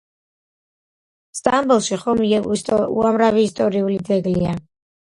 სტამბოლში 1.41 2.01
ხომ 2.07 2.25
უამრავი 2.49 3.47
ისტორიული 3.51 4.05
ძეგლია. 4.11 4.61